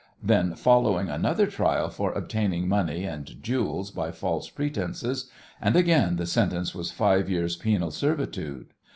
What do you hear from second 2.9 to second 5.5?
and jewels by false pretences,